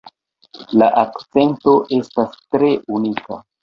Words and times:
La 0.83 0.87
akcento 1.03 1.77
estas 2.01 2.37
tre 2.53 2.77
unika. 3.01 3.45